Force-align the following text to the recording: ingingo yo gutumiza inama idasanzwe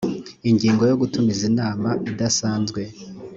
ingingo 0.49 0.83
yo 0.89 0.95
gutumiza 1.01 1.43
inama 1.51 1.89
idasanzwe 2.09 2.81